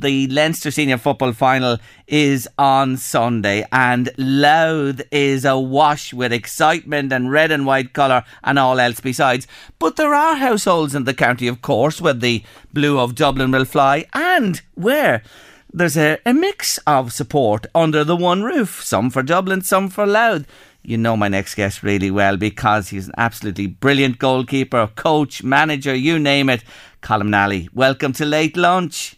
[0.00, 7.32] The Leinster Senior Football Final is on Sunday, and Louth is awash with excitement and
[7.32, 9.48] red and white colour and all else besides.
[9.80, 13.64] But there are households in the county, of course, where the blue of Dublin will
[13.64, 15.24] fly, and where
[15.72, 20.06] there's a, a mix of support under the one roof some for Dublin, some for
[20.06, 20.46] Louth
[20.80, 25.94] you know my next guest really well because he's an absolutely brilliant goalkeeper, coach, manager,
[25.94, 26.62] you name it.
[27.02, 29.17] Colm Nally, welcome to Late Lunch.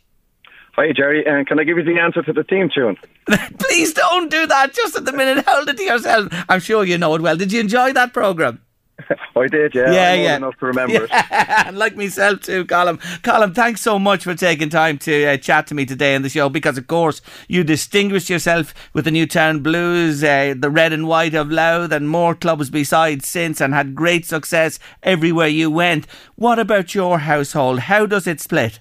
[0.80, 1.26] Hi, Jerry.
[1.26, 2.96] And can I give you the answer to the theme tune?
[3.58, 5.44] Please don't do that just at the minute.
[5.46, 6.32] Hold it to yourself.
[6.48, 7.36] I'm sure you know it well.
[7.36, 8.62] Did you enjoy that programme?
[9.36, 9.92] I did, yeah.
[9.92, 10.36] Yeah, I'm yeah.
[10.36, 11.68] enough to remember yeah.
[11.68, 11.74] it.
[11.74, 12.98] like myself too, Colm.
[13.20, 16.30] Colm, thanks so much for taking time to uh, chat to me today in the
[16.30, 21.06] show because, of course, you distinguished yourself with the Newtown Blues, uh, the red and
[21.06, 26.06] white of Louth, and more clubs besides since, and had great success everywhere you went.
[26.36, 27.80] What about your household?
[27.80, 28.80] How does it split?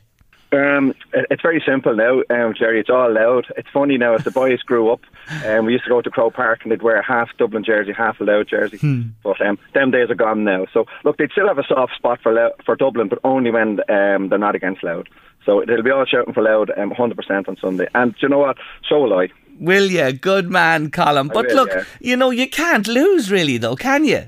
[0.52, 2.80] Um, it's very simple now, um, Jerry.
[2.80, 3.46] It's all Louth.
[3.56, 5.02] It's funny now as the boys grew up.
[5.46, 8.20] Um, we used to go to Croke Park and they'd wear half Dublin jersey, half
[8.20, 8.78] a Louth jersey.
[8.78, 9.02] Hmm.
[9.24, 10.66] But um, them days are gone now.
[10.74, 13.80] So look, they'd still have a soft spot for Louth, for Dublin, but only when
[13.92, 15.06] um, they're not against Louth.
[15.46, 17.88] So they'll be all shouting for Louth, um, 100% on Sunday.
[17.94, 18.58] And do you know what?
[18.88, 19.30] So will I.
[19.60, 20.12] Will you?
[20.14, 21.32] Good man, Colm.
[21.32, 21.84] But will, look, yeah.
[22.00, 24.26] you know, you can't lose really, though, can you?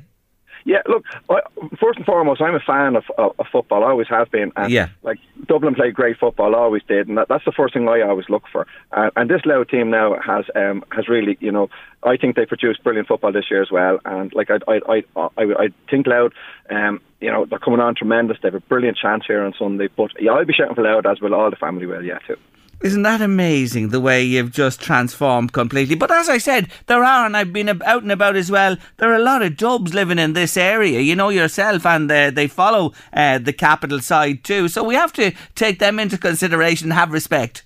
[0.66, 1.04] Yeah, look.
[1.30, 1.42] I,
[1.80, 3.84] first and foremost, I'm a fan of, of, of football.
[3.84, 4.52] I always have been.
[4.56, 4.90] And Yeah.
[5.04, 8.30] Like Dublin played great football, always did, and that, that's the first thing I always
[8.30, 8.68] look for.
[8.92, 11.70] Uh, and this Louth team now has um, has really, you know,
[12.04, 14.00] I think they produced brilliant football this year as well.
[14.06, 15.04] And like I I I
[15.38, 16.34] I, I think Louth,
[16.70, 18.38] um, you know, they're coming on tremendous.
[18.42, 19.90] They have a brilliant chance here on Sunday.
[19.96, 21.34] But yeah, I'll be shouting for Louth as well.
[21.34, 22.38] All the family will, yeah, too.
[22.81, 25.94] Isn't that amazing the way you've just transformed completely?
[25.94, 29.12] But as I said, there are, and I've been out and about as well, there
[29.12, 32.47] are a lot of Dubs living in this area, you know yourself, and uh, they
[32.47, 34.68] follow uh, the capital side too.
[34.68, 37.64] So we have to take them into consideration and have respect.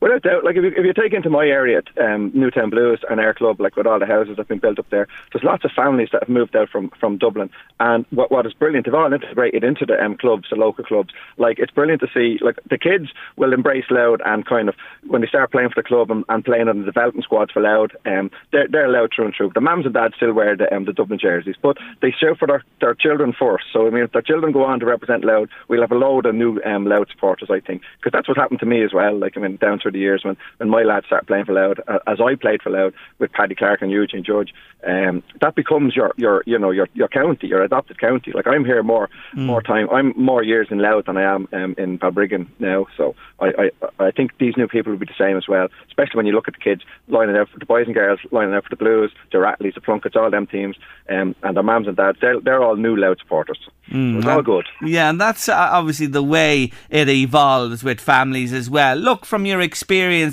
[0.00, 3.20] Without doubt, like if you, if you take into my area, um, Newtown Blues and
[3.20, 5.64] Air Club, like with all the houses that have been built up there, there's lots
[5.64, 7.50] of families that have moved out from, from Dublin.
[7.80, 11.12] And what what is brilliant, they've all integrated into the um, clubs, the local clubs.
[11.36, 14.74] Like it's brilliant to see, like the kids will embrace Louth and kind of
[15.06, 17.62] when they start playing for the club and, and playing on the development squads for
[17.62, 19.52] Louth, um, they're they're Louth through and through.
[19.54, 22.46] The mums and dads still wear the um, the Dublin jerseys, but they show for
[22.46, 23.64] their, their children first.
[23.72, 26.26] So I mean, if their children go on to represent Louth, we'll have a load
[26.26, 29.16] of new um, Louth supporters, I think, because that's what happened to me as well.
[29.16, 31.78] Like I mean, down through the years when when my lads started playing for Louth,
[31.86, 34.52] uh, as I played for Louth with Paddy Clark and Eugene Judge,
[34.86, 38.32] um, that becomes your your you know your your county, your adopted county.
[38.32, 39.88] Like I'm here more more time.
[39.90, 42.86] I'm more years in Louth than I am um, in Balbriggan now.
[42.96, 45.68] So I, I I think these new people will be the same as well.
[45.86, 48.54] Especially when you look at the kids lining out for the boys and girls, lining
[48.54, 50.76] out for the Blues, the Rattleys, the Plunketts, all them teams,
[51.08, 52.18] um, and their mums and dads.
[52.20, 53.58] They're they're all new Louth supporters.
[53.88, 54.66] So it's all good.
[54.82, 58.96] Yeah, and that's uh, obviously the way it evolves with families as well.
[58.96, 59.75] Look, from your experience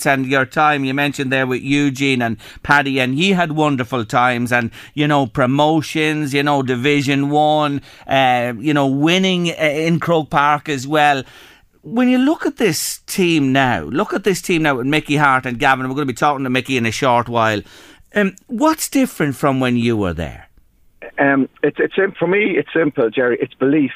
[0.06, 4.52] and your time, you mentioned there with Eugene and Paddy, and he had wonderful times,
[4.52, 10.30] and you know promotions, you know Division One, uh, you know winning uh, in Croke
[10.30, 11.24] Park as well.
[11.82, 15.46] When you look at this team now, look at this team now with Mickey Harte
[15.46, 15.88] and Gavin.
[15.90, 17.62] We're going to be talking to Mickey in a short while.
[18.16, 20.50] Um, what's different from when you were there?
[21.20, 22.58] Um, it's it's for me.
[22.58, 23.38] It's simple, Jerry.
[23.42, 23.92] It's belief.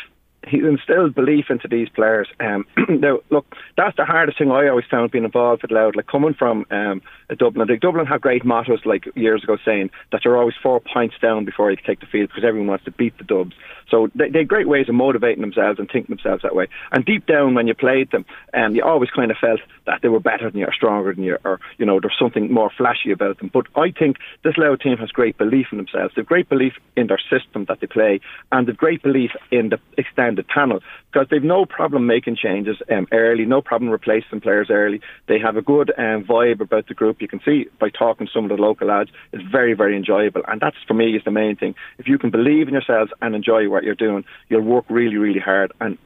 [0.47, 2.27] He instilled belief into these players.
[2.39, 3.45] Um, now, look,
[3.75, 5.95] that's the hardest thing I always found being involved with Louth.
[5.95, 7.01] Like coming from um,
[7.37, 11.15] Dublin, like Dublin had great mottos like years ago saying that you're always four points
[11.21, 13.53] down before you take the field because everyone wants to beat the Dubs.
[13.89, 16.67] So they, they have great ways of motivating themselves and thinking themselves that way.
[16.91, 20.09] And deep down, when you played them, um, you always kind of felt that they
[20.09, 23.11] were better than you or stronger than you, or you know, there's something more flashy
[23.11, 23.49] about them.
[23.53, 26.13] But I think this Louth team has great belief in themselves.
[26.15, 28.19] They've great belief in their system that they play,
[28.51, 30.81] and they've great belief in the extended tunnel
[31.17, 35.01] because they've no problem making changes um, early, no problem replacing players early.
[35.27, 37.23] They have a good um, vibe about the group.
[37.23, 40.43] You can see by talking to some of the local lads, it's very, very enjoyable.
[40.47, 41.73] And that's for me is the main thing.
[41.97, 45.39] If you can believe in yourselves and enjoy what you're doing, you'll work really, really
[45.39, 45.71] hard.
[45.81, 45.97] And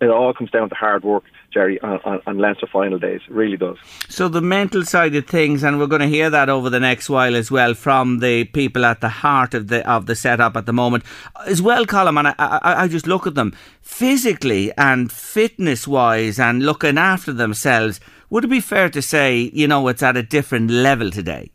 [0.00, 3.20] it all comes down to hard work, Jerry, on, on, on Leinster final days.
[3.28, 3.76] It really does.
[4.08, 7.10] So the mental side of things, and we're going to hear that over the next
[7.10, 10.66] while as well from the people at the heart of the of the setup at
[10.66, 11.04] the moment,
[11.46, 12.18] as well, Colm.
[12.18, 17.32] And I, I, I just look at them physically and fitness wise, and looking after
[17.32, 18.00] themselves.
[18.30, 21.50] Would it be fair to say, you know, it's at a different level today?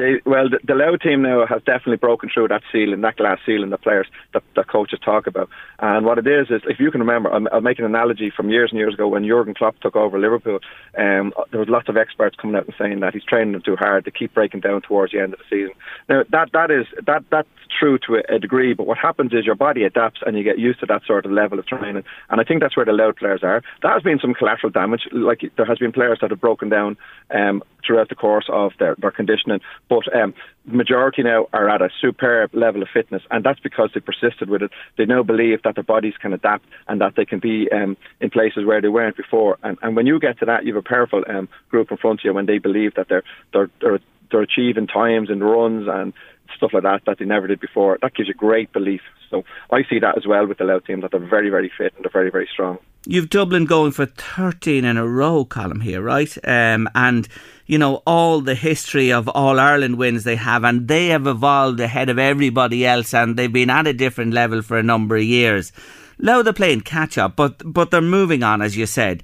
[0.00, 3.38] They, well, the, the Louth team now has definitely broken through that ceiling, that glass
[3.44, 5.50] ceiling that players, that, that coaches talk about.
[5.78, 8.48] And what it is is, if you can remember, I'll, I'll make an analogy from
[8.48, 10.60] years and years ago when Jurgen Klopp took over Liverpool.
[10.96, 13.76] Um, there was lots of experts coming out and saying that he's training them too
[13.76, 14.06] hard.
[14.06, 15.74] They keep breaking down towards the end of the season.
[16.08, 17.48] Now that that is that that's
[17.78, 20.58] true to a, a degree, but what happens is your body adapts and you get
[20.58, 22.04] used to that sort of level of training.
[22.30, 23.62] And I think that's where the Louth players are.
[23.82, 26.96] There has been some collateral damage, like there has been players that have broken down
[27.30, 29.60] um, throughout the course of their, their conditioning.
[29.88, 30.34] But um,
[30.64, 34.62] majority now are at a superb level of fitness, and that's because they persisted with
[34.62, 34.70] it.
[34.96, 38.30] They now believe that their bodies can adapt and that they can be um, in
[38.30, 39.58] places where they weren't before.
[39.62, 42.20] And, and when you get to that, you have a powerful um, group in front
[42.20, 44.00] of you when they believe that they're they're they're,
[44.30, 46.12] they're achieving times and runs and
[46.56, 47.98] stuff like that that they never did before.
[48.02, 49.00] That gives you great belief.
[49.30, 51.94] So I see that as well with the Louth team that they're very very fit
[51.96, 52.78] and they're very very strong.
[53.06, 56.36] You've Dublin going for 13 in a row, Colm here, right?
[56.46, 57.26] Um, and
[57.66, 61.78] you know, all the history of All Ireland wins they have, and they have evolved
[61.78, 65.22] ahead of everybody else, and they've been at a different level for a number of
[65.22, 65.72] years.
[66.18, 69.22] Now they're playing catch up, but but they're moving on, as you said.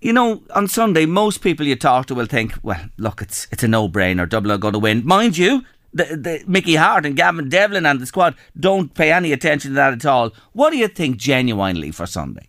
[0.00, 3.64] You know, on Sunday, most people you talk to will think, well, look, it's it's
[3.64, 4.28] a no brainer.
[4.28, 5.04] Dublin are going to win.
[5.04, 5.64] Mind you,
[5.96, 9.74] the, the Mickey Harte and Gavin Devlin and the squad don't pay any attention to
[9.76, 10.32] that at all.
[10.52, 12.48] What do you think genuinely for Sunday?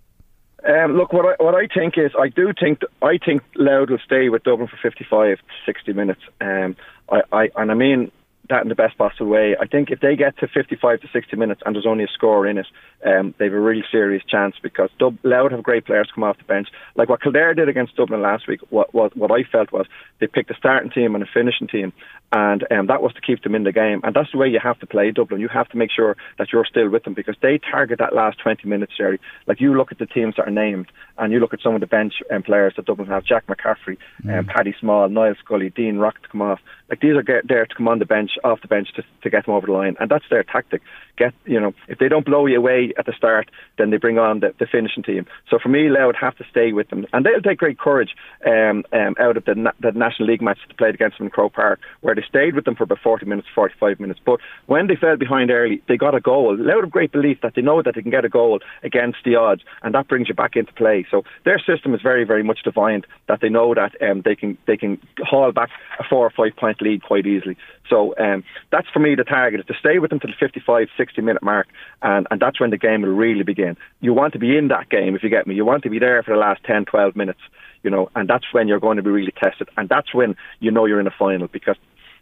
[0.68, 4.00] Um, look, what I what I think is, I do think I think Louth will
[4.04, 6.22] stay with Dublin for 55 to 60 minutes.
[6.42, 6.76] Um,
[7.10, 8.12] I, I and I mean
[8.50, 9.56] that in the best possible way.
[9.60, 12.48] I think if they get to 55 to 60 minutes and there's only a score
[12.48, 12.68] in it,
[13.06, 16.38] um, they have a really serious chance because Dub- Louth have great players come off
[16.38, 16.70] the bench.
[16.96, 19.86] Like what Kildare did against Dublin last week, what, what, what I felt was
[20.20, 21.94] they picked a starting team and a finishing team,
[22.32, 24.02] and um, that was to keep them in the game.
[24.04, 25.40] And that's the way you have to play Dublin.
[25.40, 28.40] You have to make sure that you're still with them because they target that last
[28.40, 29.20] 20 minutes, Jerry.
[29.46, 31.82] Like you look at the teams that are named and you look at some of
[31.82, 34.40] the bench um, players that Dublin have, Jack McCaffrey, mm.
[34.40, 36.60] um, Paddy Small, Niall Scully, Dean Rock to come off.
[36.90, 39.46] Like these are there to come on the bench, off the bench to, to get
[39.46, 39.96] them over the line.
[40.00, 40.82] And that's their tactic.
[41.18, 44.20] Get, you know, if they don't blow you away at the start, then they bring
[44.20, 45.26] on the, the finishing team.
[45.50, 47.06] So for me, Louth have to stay with them.
[47.12, 48.16] And they'll take great courage
[48.46, 51.54] um, um, out of the, the National League match they played against them in Croke
[51.54, 54.20] Park, where they stayed with them for about 40 minutes, 45 minutes.
[54.24, 56.56] But when they fell behind early, they got a goal.
[56.58, 59.36] Louth have great belief that they know that they can get a goal against the
[59.36, 61.06] odds, and that brings you back into play.
[61.10, 64.58] So their system is very, very much defined that they know that um, they can
[64.68, 65.70] they can haul back
[66.00, 67.58] a four or five point lead quite easily.
[67.90, 70.88] So um, that's for me the target is to stay with them to the 55,
[70.98, 71.68] 60 minute mark,
[72.02, 73.78] and, and that's when the game will really begin.
[74.02, 75.56] You want to be in that game, if you get me.
[75.56, 77.40] You want to be there for the last 10, 12 minutes,
[77.84, 80.72] you know, and that's when you're going to be really tested, and that's when you
[80.72, 81.78] know you're in a final because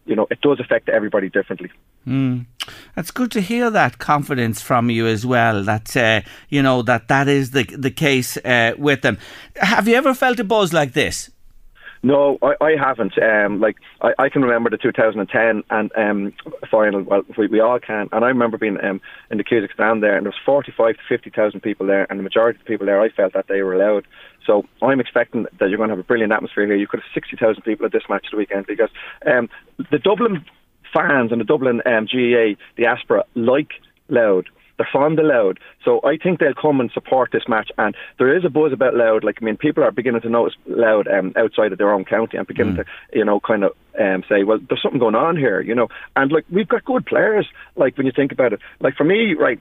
[0.05, 1.71] you know, it does affect everybody differently.
[2.07, 2.45] Mm.
[2.95, 5.63] It's good to hear that confidence from you as well.
[5.63, 9.17] That uh, you know that that is the the case uh, with them.
[9.55, 11.31] Have you ever felt a buzz like this?
[12.05, 13.17] No, I, I haven't.
[13.17, 16.33] Um, like I, I can remember the 2010 and um,
[16.69, 17.01] final.
[17.01, 18.09] Well, we, we all can.
[18.11, 21.01] And I remember being um, in the Cusack stand there, and there was 45 to
[21.09, 23.73] 50,000 people there, and the majority of the people there, I felt that they were
[23.73, 24.05] allowed.
[24.45, 26.75] So I'm expecting that you're going to have a brilliant atmosphere here.
[26.75, 28.91] You could have 60,000 people at this match the weekend because
[29.25, 29.49] um,
[29.89, 30.45] the Dublin
[30.93, 33.71] fans and the Dublin um, GAA, the Aspera, like
[34.09, 34.45] Louth.
[34.77, 35.57] They're fond of Louth.
[35.83, 37.71] So I think they'll come and support this match.
[37.77, 39.23] And there is a buzz about Louth.
[39.23, 42.37] Like, I mean, people are beginning to notice Louth um, outside of their own county
[42.37, 42.85] and beginning mm.
[42.85, 45.87] to, you know, kind of um, say, well, there's something going on here, you know.
[46.15, 48.59] And, like, we've got good players, like, when you think about it.
[48.79, 49.59] Like, for me, right,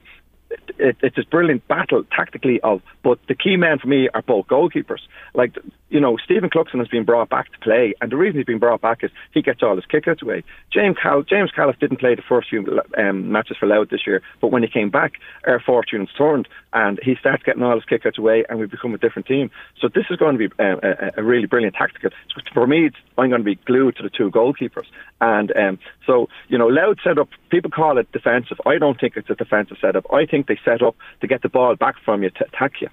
[0.78, 4.46] it, it's this brilliant battle tactically of, but the key men for me are both
[4.46, 5.00] goalkeepers.
[5.34, 5.56] Like,
[5.88, 8.58] you know, Stephen Cluxton has been brought back to play, and the reason he's been
[8.58, 10.42] brought back is he gets all his kickouts away.
[10.72, 14.48] James Cal- James didn't play the first few um, matches for Louth this year, but
[14.48, 15.14] when he came back,
[15.46, 18.98] our fortunes turned, and he starts getting all his kickouts away, and we become a
[18.98, 19.50] different team.
[19.80, 22.10] So this is going to be uh, a, a, really brilliant tactical.
[22.34, 24.86] So for me, I'm going to be glued to the two goalkeepers,
[25.20, 27.28] and um, so you know, Louth set up.
[27.54, 28.60] People call it defensive.
[28.66, 30.12] I don't think it's a defensive setup.
[30.12, 32.88] I think they set up to get the ball back from you to attack you.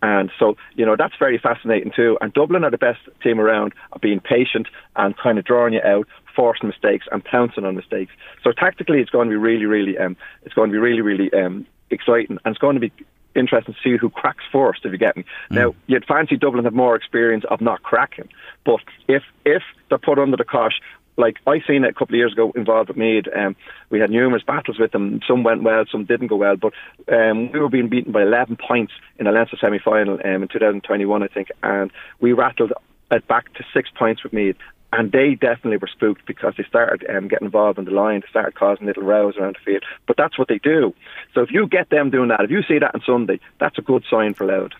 [0.00, 2.16] And so, you know, that's very fascinating too.
[2.22, 5.82] And Dublin are the best team around of being patient and kind of drawing you
[5.82, 8.10] out, forcing mistakes and pouncing on mistakes.
[8.42, 11.30] So tactically, it's going to be really, really, um, it's going to be really, really
[11.34, 12.92] um, exciting, and it's going to be
[13.34, 14.86] interesting to see who cracks first.
[14.86, 15.24] If you get me.
[15.50, 15.56] Mm.
[15.56, 18.30] Now, you'd fancy Dublin have more experience of not cracking,
[18.64, 20.80] but if if they're put under the cosh,
[21.16, 23.26] like I seen it a couple of years ago involved with Meath.
[23.34, 23.56] Um,
[23.90, 25.20] we had numerous battles with them.
[25.26, 26.56] Some went well, some didn't go well.
[26.56, 26.72] But
[27.12, 30.48] um, we were being beaten by 11 points in a Leinster semi final um, in
[30.48, 32.72] 2021, I think, and we rattled
[33.10, 34.56] it back to six points with Meath.
[34.92, 38.20] And they definitely were spooked because they started um, getting involved in the line.
[38.20, 39.84] They started causing little rows around the field.
[40.06, 40.94] But that's what they do.
[41.34, 43.82] So if you get them doing that, if you see that on Sunday, that's a
[43.82, 44.72] good sign for Louth.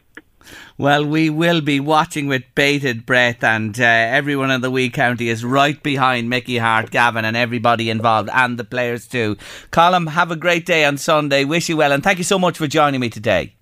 [0.78, 5.28] Well, we will be watching with bated breath, and uh, everyone in the Wee County
[5.28, 9.36] is right behind Mickey Harte, Gavin, and everybody involved, and the players too.
[9.72, 11.44] Colm, have a great day on Sunday.
[11.44, 13.55] Wish you well, and thank you so much for joining me today.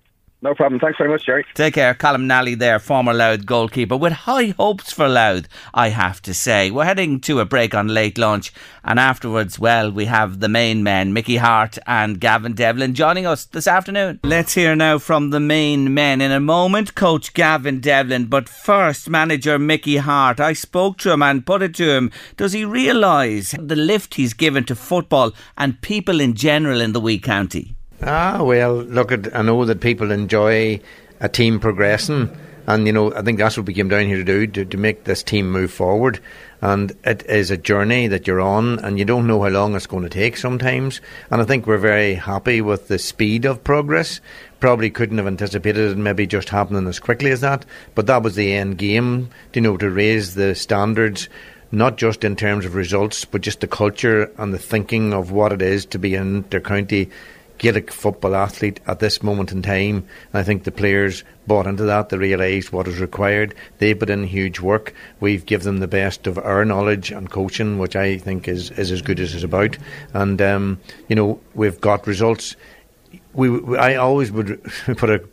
[0.45, 0.79] No problem.
[0.79, 1.43] Thanks very much, Jerry.
[1.55, 1.95] Take care.
[1.95, 6.69] Colm Nally there, former Louth goalkeeper, with high hopes for Louth, I have to say.
[6.69, 10.83] We're heading to a break on late lunch, and afterwards, well, we have the main
[10.83, 14.19] men, Mickey Harte and Gavin Devlin, joining us this afternoon.
[14.23, 16.21] Let's hear now from the main men.
[16.21, 20.39] In a moment, Coach Gavin Devlin, but first, manager Mickey Harte.
[20.39, 22.11] I spoke to him and put it to him.
[22.37, 27.01] Does he realise the lift he's given to football and people in general in the
[27.01, 27.75] Wee County?
[28.01, 30.81] Ah, well, look, at, I know that people enjoy
[31.19, 32.29] a team progressing,
[32.67, 34.77] and you know, I think that's what we came down here to do to, to
[34.77, 36.19] make this team move forward.
[36.61, 39.87] And it is a journey that you're on, and you don't know how long it's
[39.87, 40.99] going to take sometimes.
[41.29, 44.19] And I think we're very happy with the speed of progress.
[44.59, 48.35] Probably couldn't have anticipated it maybe just happening as quickly as that, but that was
[48.35, 51.29] the end game, you know, to raise the standards
[51.71, 55.51] not just in terms of results, but just the culture and the thinking of what
[55.51, 57.09] it is to be an inter-county
[57.57, 59.97] Gaelic football athlete at this moment in time.
[59.97, 62.09] And I think the players bought into that.
[62.09, 63.55] They realised what is required.
[63.77, 64.93] They put in huge work.
[65.19, 68.91] We've given them the best of our knowledge and coaching, which I think is, is
[68.91, 69.77] as good as it's about.
[70.13, 72.55] And, um, you know, we've got results.
[73.33, 74.61] We, I always would
[74.97, 75.23] put a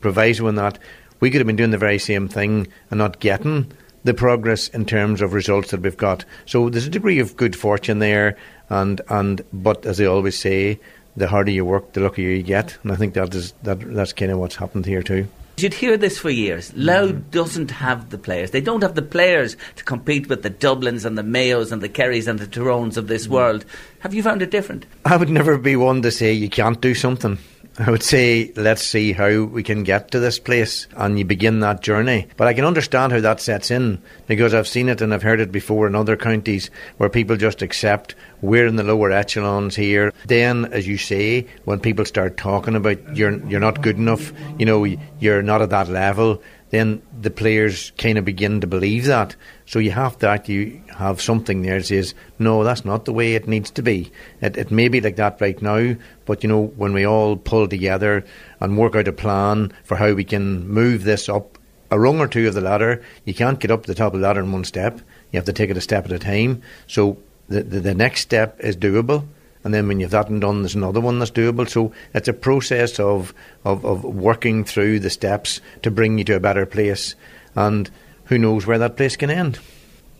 [0.00, 0.78] proviso in that
[1.24, 3.72] we could have been doing the very same thing and not getting
[4.04, 6.24] the progress in terms of results that we've got.
[6.44, 8.36] So there's a degree of good fortune there,
[8.68, 10.78] and and but as I always say,
[11.16, 12.76] the harder you work, the luckier you get.
[12.82, 15.28] And I think that is that that's kind of what's happened here too.
[15.56, 16.72] You'd hear this for years.
[16.72, 17.30] Mm.
[17.30, 18.50] doesn't have the players.
[18.50, 21.88] They don't have the players to compete with the Dublins and the Mayos and the
[21.88, 23.30] Kerrys and the Tyrones of this mm.
[23.30, 23.64] world.
[24.00, 24.84] Have you found it different?
[25.04, 27.38] I would never be one to say you can't do something.
[27.76, 31.58] I would say, let's see how we can get to this place and you begin
[31.60, 32.28] that journey.
[32.36, 35.40] But I can understand how that sets in because I've seen it and I've heard
[35.40, 38.14] it before in other counties where people just accept
[38.44, 40.12] we're in the lower echelons here.
[40.26, 44.66] Then, as you say, when people start talking about you're, you're not good enough, you
[44.66, 44.84] know,
[45.18, 46.42] you're not at that level,
[46.74, 49.36] then the players kind of begin to believe that.
[49.66, 53.34] So you have that, you have something there that says, no, that's not the way
[53.34, 54.10] it needs to be.
[54.40, 57.68] It, it may be like that right now, but you know, when we all pull
[57.68, 58.24] together
[58.60, 61.58] and work out a plan for how we can move this up
[61.90, 64.20] a rung or two of the ladder, you can't get up to the top of
[64.20, 64.98] the ladder in one step.
[65.30, 66.62] You have to take it a step at a time.
[66.88, 69.28] So the, the, the next step is doable
[69.64, 71.68] and then when you've that done, there's another one that's doable.
[71.68, 76.36] So it's a process of, of, of working through the steps to bring you to
[76.36, 77.16] a better place,
[77.56, 77.90] and
[78.26, 79.58] who knows where that place can end.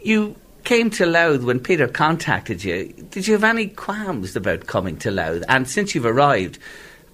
[0.02, 0.34] You
[0.64, 2.92] came to Louth when Peter contacted you.
[3.10, 5.44] Did you have any qualms about coming to Louth?
[5.48, 6.58] And since you've arrived,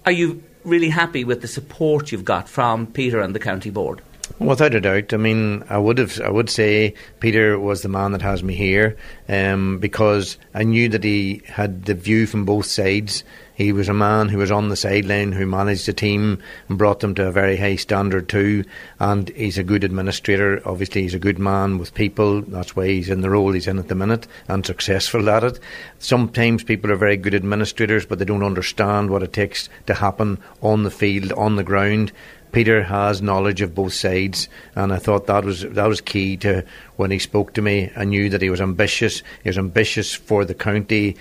[0.05, 4.01] are you really happy with the support you've got from Peter and the county board?
[4.41, 5.13] Without a doubt.
[5.13, 8.55] I mean, I would have, I would say Peter was the man that has me
[8.55, 8.97] here,
[9.29, 13.23] um, because I knew that he had the view from both sides.
[13.53, 17.01] He was a man who was on the sideline, who managed the team and brought
[17.01, 18.65] them to a very high standard too.
[18.99, 20.67] And he's a good administrator.
[20.67, 22.41] Obviously, he's a good man with people.
[22.41, 25.59] That's why he's in the role he's in at the minute and successful at it.
[25.99, 30.39] Sometimes people are very good administrators, but they don't understand what it takes to happen
[30.61, 32.11] on the field, on the ground.
[32.51, 36.63] Peter has knowledge of both sides, and I thought that was that was key to
[36.97, 37.91] when he spoke to me.
[37.95, 39.23] I knew that he was ambitious.
[39.43, 41.15] He was ambitious for the county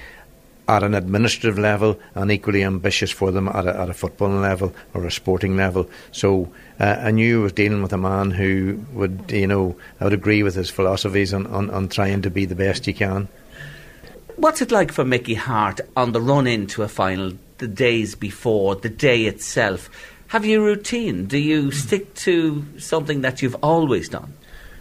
[0.69, 4.73] at an administrative level, and equally ambitious for them at a, at a footballing level
[4.95, 5.91] or a sporting level.
[6.13, 10.05] So uh, I knew I was dealing with a man who would, you know, I
[10.05, 13.27] would agree with his philosophies on, on, on trying to be the best you can.
[14.37, 18.77] What's it like for Mickey Harte on the run into a final, the days before,
[18.77, 19.91] the day itself?
[20.31, 21.27] Have you routine?
[21.27, 24.33] Do you stick to something that you've always done?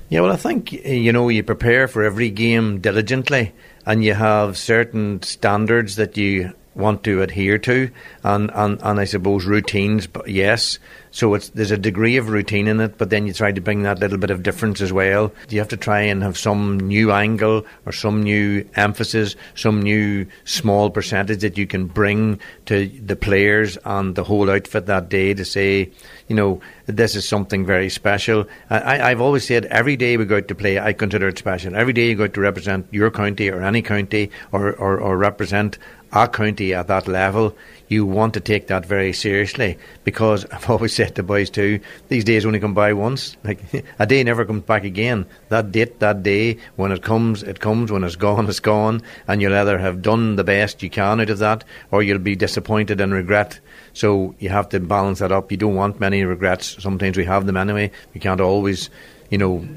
[0.08, 3.54] Yeah, well, I think you know you prepare for every game diligently,
[3.84, 7.92] and you have certain standards that you want to adhere to,
[8.24, 10.80] and, and, and I suppose routines, but yes.
[11.12, 13.84] So it's there's a degree of routine in it, but then you try to bring
[13.84, 15.34] that little bit of difference as well.
[15.50, 20.28] You have to try and have some new angle or some new emphasis, some new
[20.46, 25.34] small percentage that you can bring to the players and the whole outfit that day
[25.34, 25.92] to say,
[26.28, 28.48] you know, this is something very special.
[28.70, 31.76] I, I've always said every day we go out to play, I consider it special.
[31.76, 35.18] Every day you go out to represent your county or any county or, or, or
[35.18, 35.80] represent
[36.12, 37.56] a county at that level,
[37.88, 42.24] you want to take that very seriously because I've always said to boys too, these
[42.24, 43.36] days only come by once.
[43.50, 45.26] Like a day never comes back again.
[45.50, 47.92] That date, that day, when it comes, it comes.
[47.92, 49.02] When it's gone, it's gone.
[49.28, 52.36] And you'll either have done the best you can out of that, or you'll be
[52.36, 53.60] disappointed and regret.
[53.94, 55.52] So you have to balance that up.
[55.52, 56.82] You don't want many regrets.
[56.82, 57.90] Sometimes we have them anyway.
[58.14, 58.92] We can't always,
[59.32, 59.68] you know,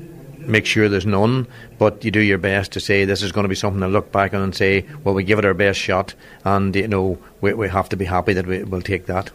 [0.47, 1.47] make sure there's none,
[1.79, 4.13] but you do your best to say this is going to be something to look
[4.13, 7.53] back on and say, well, we give it our best shot, and you know we,
[7.55, 9.31] we have to be happy that we will take that.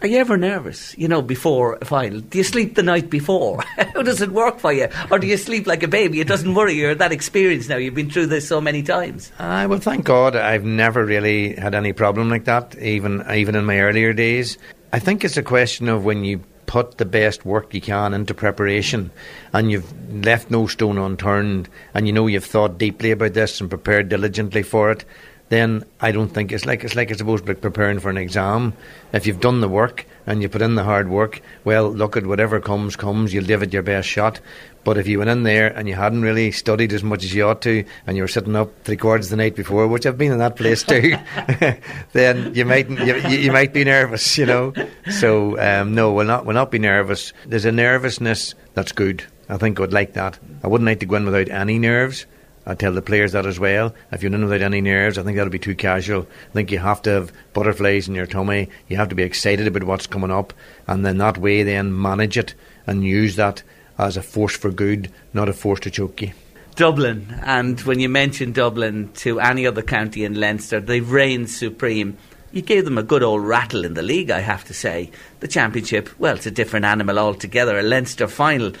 [0.00, 2.20] Are you ever nervous, you know, before a final?
[2.20, 3.64] Do you sleep the night before?
[3.94, 4.86] How does it work for you?
[5.10, 6.20] Or do you sleep like a baby?
[6.20, 6.82] It doesn't worry you.
[6.82, 7.78] You're that experienced now.
[7.78, 9.32] You've been through this so many times.
[9.40, 13.64] I well, thank God I've never really had any problem like that, even even in
[13.64, 14.56] my earlier days.
[14.92, 18.34] I think it's a question of when you put the best work you can into
[18.34, 19.10] preparation
[19.52, 19.90] and you've
[20.24, 24.62] left no stone unturned and you know you've thought deeply about this and prepared diligently
[24.62, 25.04] for it,
[25.48, 28.74] then I don't think it's like it's like I suppose like preparing for an exam.
[29.12, 32.26] If you've done the work and you put in the hard work, well, look at
[32.26, 33.32] whatever comes comes.
[33.32, 34.40] You'll give it your best shot.
[34.84, 37.44] But if you went in there and you hadn't really studied as much as you
[37.48, 40.32] ought to, and you were sitting up three quarters the night before, which I've been
[40.32, 41.16] in that place too,
[42.12, 44.74] then you might you, you, might be nervous, you know.
[45.10, 47.32] So um, no, we'll not we'll not be nervous.
[47.46, 49.24] There's a nervousness that's good.
[49.48, 50.38] I think I would like that.
[50.62, 52.26] I wouldn't like to go in without any nerves.
[52.68, 53.94] I tell the players that as well.
[54.12, 56.26] If you're without any nerves, I think that'll be too casual.
[56.50, 58.68] I think you have to have butterflies in your tummy.
[58.88, 60.52] You have to be excited about what's coming up,
[60.86, 62.54] and then that way, then manage it
[62.86, 63.62] and use that
[63.96, 66.32] as a force for good, not a force to choke you.
[66.76, 72.18] Dublin, and when you mention Dublin to any other county in Leinster, they reign supreme.
[72.52, 75.10] You gave them a good old rattle in the league, I have to say.
[75.40, 77.78] The championship, well, it's a different animal altogether.
[77.78, 78.72] A Leinster final.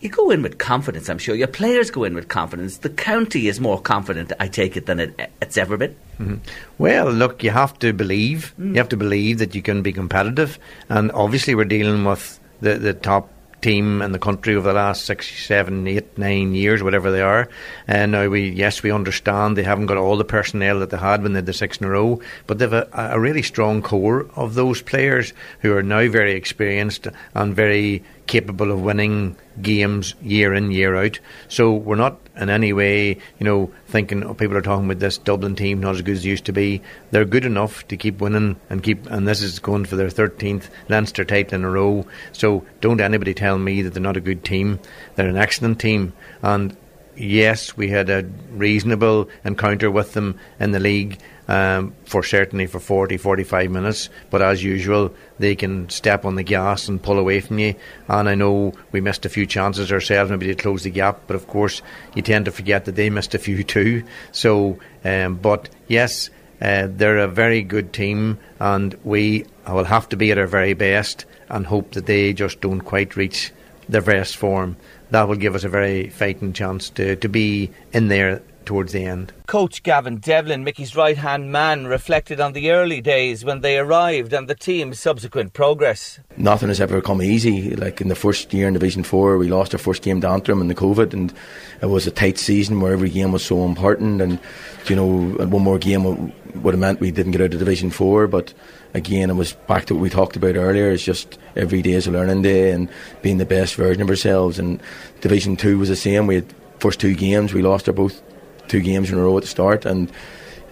[0.00, 1.34] You go in with confidence, I'm sure.
[1.34, 2.78] Your players go in with confidence.
[2.78, 5.96] The county is more confident, I take it, than it, it's ever been.
[6.20, 6.36] Mm-hmm.
[6.78, 8.54] Well, look, you have to believe.
[8.60, 8.70] Mm.
[8.70, 10.58] You have to believe that you can be competitive.
[10.88, 13.30] And obviously, we're dealing with the, the top
[13.60, 17.48] team in the country over the last six, seven, eight, nine years, whatever they are.
[17.86, 21.22] And now we, yes, we understand they haven't got all the personnel that they had
[21.22, 24.28] when they had the six in a row, but they've a, a really strong core
[24.36, 30.54] of those players who are now very experienced and very capable of winning games year
[30.54, 31.18] in, year out.
[31.48, 35.18] So we're not in any way, you know, thinking oh, people are talking about this
[35.18, 36.82] Dublin team not as good as used to be.
[37.10, 40.68] They're good enough to keep winning and keep, and this is going for their 13th
[40.88, 42.06] Leinster title in a row.
[42.32, 44.78] So don't anybody tell me that they're not a good team.
[45.16, 46.12] They're an excellent team,
[46.42, 46.76] and
[47.16, 52.78] yes, we had a reasonable encounter with them in the league um, for certainly for
[52.78, 54.10] 40, 45 minutes.
[54.30, 57.74] But as usual, they can step on the gas and pull away from you.
[58.06, 61.22] And I know we missed a few chances ourselves, maybe to close the gap.
[61.26, 61.82] But of course,
[62.14, 64.04] you tend to forget that they missed a few too.
[64.32, 66.30] So, um, but yes.
[66.60, 70.74] Uh, they're a very good team, and we will have to be at our very
[70.74, 73.52] best and hope that they just don't quite reach
[73.88, 74.76] their best form.
[75.10, 79.04] That will give us a very fighting chance to, to be in there towards the
[79.04, 79.32] end.
[79.46, 84.32] Coach Gavin Devlin, Mickey's right hand man, reflected on the early days when they arrived
[84.32, 86.20] and the team's subsequent progress.
[86.36, 87.74] Nothing has ever come easy.
[87.74, 90.60] Like in the first year in Division 4, we lost our first game to Antrim
[90.60, 91.32] in the COVID, and
[91.80, 94.20] it was a tight season where every game was so important.
[94.20, 94.38] And,
[94.86, 95.06] you know,
[95.46, 98.52] one more game would have meant we didn't get out of Division 4, but
[98.92, 100.90] again, it was back to what we talked about earlier.
[100.90, 102.90] It's just every day is a learning day and
[103.22, 104.58] being the best version of ourselves.
[104.58, 104.82] And
[105.22, 106.26] Division Two was the same.
[106.26, 108.22] We had first two games, we lost our both
[108.68, 110.10] two games in a row at the start, and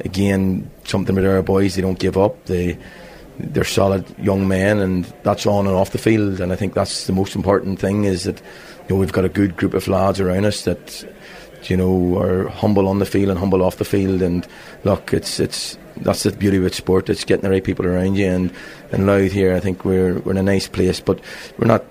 [0.01, 2.45] again, something with our boys, they don't give up.
[2.47, 2.79] They
[3.39, 6.41] they're solid young men, and that's on and off the field.
[6.41, 9.31] And I think that's the most important thing is that you know we've got a
[9.31, 11.05] good group of lads around us that
[11.65, 14.23] you know are humble on the field and humble off the field.
[14.23, 14.47] And
[14.85, 17.11] look, it's it's that's the beauty of sport.
[17.11, 18.27] It's getting the right people around you.
[18.27, 18.53] And
[18.93, 21.21] and Louth here, I think we're we're in a nice place, but
[21.59, 21.85] we're not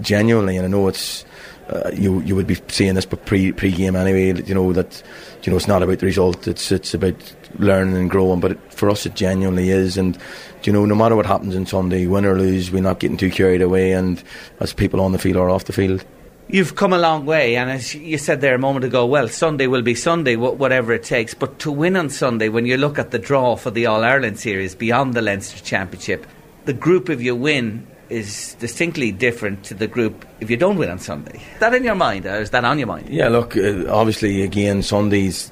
[0.00, 0.56] genuinely.
[0.56, 1.24] And I know it's
[1.68, 4.40] uh, you you would be seeing this but pre pre game anyway.
[4.42, 5.02] You know that
[5.42, 6.48] you know it's not about the result.
[6.48, 7.14] It's it's about
[7.58, 8.40] learning and growing.
[8.40, 9.96] But it, for us, it genuinely is.
[9.96, 10.16] And
[10.64, 13.30] you know, no matter what happens on Sunday, win or lose, we're not getting too
[13.30, 13.92] carried away.
[13.92, 14.22] And
[14.60, 16.04] as people on the field or off the field.
[16.50, 19.66] You've come a long way, and as you said there a moment ago, well, Sunday
[19.66, 21.34] will be Sunday, whatever it takes.
[21.34, 24.38] But to win on Sunday, when you look at the draw for the All Ireland
[24.38, 26.26] series beyond the Leinster Championship,
[26.64, 30.90] the group if you win is distinctly different to the group if you don't win
[30.90, 31.40] on Sunday.
[31.54, 33.08] Is that in your mind, or is that on your mind?
[33.08, 35.50] Yeah, look, uh, obviously, again, Sunday's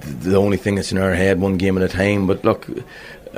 [0.00, 2.26] the only thing that's in our head, one game at a time.
[2.26, 2.68] But look,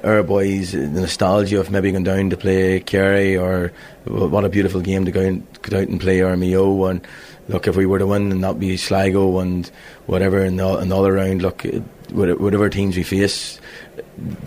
[0.04, 3.72] our boys, the nostalgia of maybe going down to play Kerry, or
[4.04, 6.90] what a beautiful game to go, and, go out and play Armagh.
[6.90, 7.06] And
[7.48, 9.66] look, if we were to win, and not be Sligo and
[10.06, 11.64] whatever in the, in the other round, look,
[12.10, 13.60] whatever teams we face,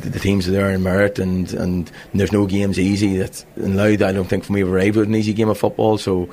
[0.01, 3.17] the teams are there in merit, and, and there's no games easy.
[3.17, 5.97] That's and Louth, I don't think for me arrived with an easy game of football.
[5.97, 6.29] So.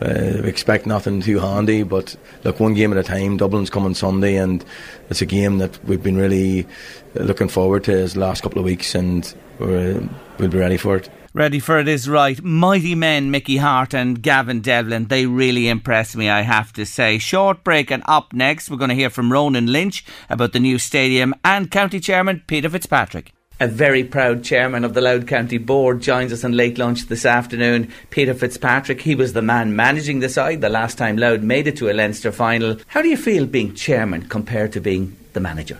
[0.00, 3.36] Uh, expect nothing too handy, but look, one game at a time.
[3.36, 4.64] Dublin's coming Sunday, and
[5.10, 6.66] it's a game that we've been really
[7.14, 11.08] looking forward to the last couple of weeks, and we'll be ready for it.
[11.34, 12.42] Ready for it is right.
[12.44, 15.06] Mighty men, Mickey Harte and Gavin Devlin.
[15.06, 17.16] They really impress me, I have to say.
[17.16, 20.78] Short break, and up next, we're going to hear from Ronan Lynch about the new
[20.78, 23.32] stadium and County Chairman Peter Fitzpatrick.
[23.60, 27.24] A very proud chairman of the Louth County Board joins us on late lunch this
[27.24, 27.90] afternoon.
[28.10, 31.78] Peter Fitzpatrick, he was the man managing the side the last time Louth made it
[31.78, 32.76] to a Leinster final.
[32.88, 35.78] How do you feel being chairman compared to being the manager?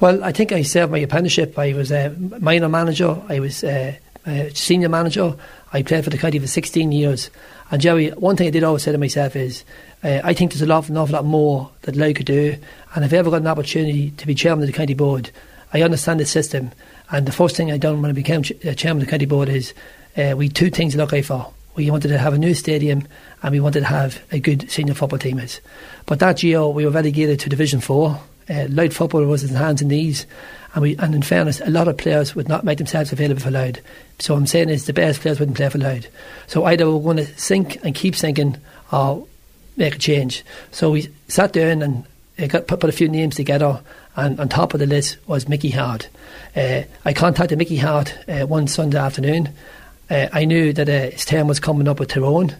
[0.00, 1.56] Well, I think I served my apprenticeship.
[1.56, 3.22] I was a minor manager.
[3.28, 3.94] I was uh,
[4.26, 5.34] uh, senior manager.
[5.72, 7.30] I played for the county for 16 years.
[7.70, 9.64] And Jerry, one thing I did always say to myself is,
[10.04, 12.56] uh, I think there's a lot, an awful lot more that Louth could do.
[12.94, 15.30] And if I ever got an opportunity to be chairman of the county board,
[15.72, 16.70] I understand the system.
[17.10, 19.26] And the first thing I done when I became ch- uh, chairman of the county
[19.26, 19.72] board is
[20.16, 21.52] uh, we two things to look out for.
[21.74, 23.08] We wanted to have a new stadium
[23.42, 25.38] and we wanted to have a good senior football team.
[25.38, 25.60] Is.
[26.04, 28.20] But that year we were relegated to Division 4.
[28.52, 30.26] Uh, Louth football was in hands and knees.
[30.74, 33.50] And, we, and in fairness, a lot of players would not make themselves available for
[33.50, 33.80] Louth.
[34.18, 36.06] So I'm saying is the best players wouldn't play for Louth.
[36.46, 38.58] So either we're going to sink and keep sinking
[38.90, 39.26] or
[39.76, 40.44] make a change.
[40.70, 42.04] So we sat down and
[42.38, 43.82] uh, got, put, put a few names together
[44.16, 46.08] and on top of the list was Mickey Harte.
[46.54, 49.48] Uh, I contacted Mickey Harte uh, one Sunday afternoon.
[50.10, 52.54] Uh, I knew that uh, his term was coming up with Tyrone.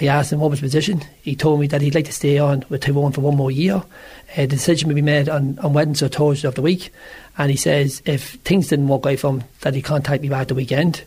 [0.00, 1.02] I asked him what was his position.
[1.22, 3.82] He told me that he'd like to stay on with Tyrone for one more year.
[4.38, 6.92] The decision will be made on, on Wednesday or Thursday of the week.
[7.38, 10.46] And he says if things didn't work out for him, that he'd contact me back
[10.46, 11.02] the weekend.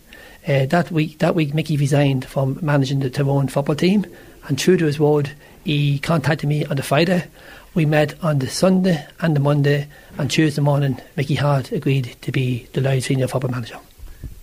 [0.45, 4.05] Uh, that week, that week, Mickey resigned from managing the Tyrone football team,
[4.49, 5.31] and true to his word,
[5.63, 7.25] he contacted me on the Friday.
[7.73, 12.33] We met on the Sunday and the Monday, and Tuesday morning, Mickey Harte agreed to
[12.33, 13.79] be the Louth senior football manager.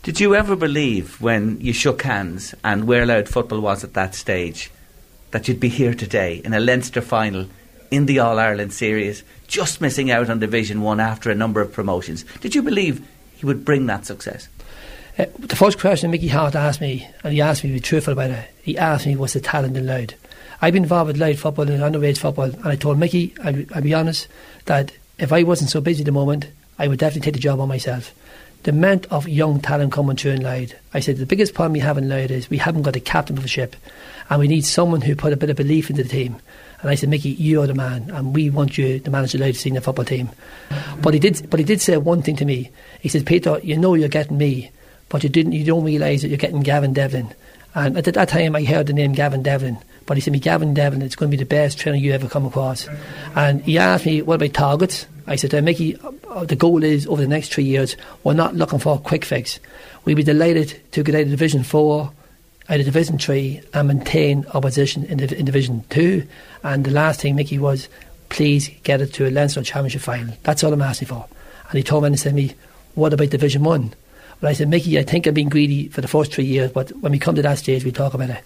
[0.03, 4.15] Did you ever believe when you shook hands and where Louth football was at that
[4.15, 4.71] stage
[5.33, 7.49] that you'd be here today in a Leinster final
[7.91, 11.73] in the All Ireland series, just missing out on Division One after a number of
[11.73, 12.25] promotions?
[12.41, 14.49] Did you believe he would bring that success?
[15.19, 18.13] Uh, the first question Mickey Harte asked me, and he asked me to be truthful
[18.13, 20.15] about it, he asked me what's the talent in Louth.
[20.61, 23.83] I've been involved with Louth football and underage football, and I told Mickey, I'll, I'll
[23.83, 24.29] be honest,
[24.67, 26.47] that if I wasn't so busy at the moment,
[26.79, 28.13] I would definitely take the job on myself
[28.65, 30.75] the amount of young talent coming through in Louth.
[30.93, 33.37] I said the biggest problem we have in Louth is we haven't got a captain
[33.37, 33.77] of the ship,
[34.29, 36.37] and we need someone who put a bit of belief into the team.
[36.81, 39.57] And I said, Mickey, you're the man, and we want you to manage the Louth
[39.57, 40.31] senior football team.
[41.03, 42.71] But he did, but he did say one thing to me.
[43.01, 44.71] He said, Peter, you know you're getting me,
[45.09, 47.35] but you didn't, you don't realise that you're getting Gavin Devlin.
[47.75, 49.79] And at that time, I heard the name Gavin Devlin.
[50.07, 52.29] But he said, me, Gavin Devlin, it's going to be the best trainer you ever
[52.29, 52.89] come across.
[53.35, 55.07] And he asked me, what about targets?
[55.27, 55.99] I said, uh, Mickey,
[56.45, 59.61] the goal is over the next three years, we're not looking for a quick fix.
[60.05, 62.11] We'd be delighted to get out of Division 4,
[62.69, 66.27] out of Division 3, and maintain our position in, in Division 2.
[66.63, 67.89] And the last thing, Mickey, was
[68.29, 70.35] please get it to a Leinster Championship final.
[70.43, 71.27] That's all I'm asking for.
[71.71, 72.55] And he told me and said to me,
[72.95, 73.95] what about Division 1?
[74.41, 76.91] But I said, Mickey, I think I've been greedy for the first three years, but
[76.99, 78.43] when we come to that stage, we'll talk about it.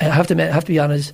[0.00, 1.12] I have to, I have to be honest,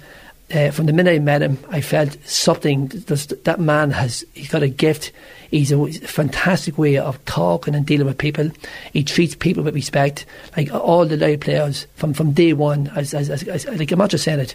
[0.54, 2.86] uh, from the minute I met him, I felt something.
[2.88, 5.12] That man has he's got a gift.
[5.50, 8.50] He's a fantastic way of talking and dealing with people.
[8.92, 12.88] He treats people with respect, like all the Louth players from, from day one.
[12.94, 14.54] As, as, as, as like I'm not just saying it.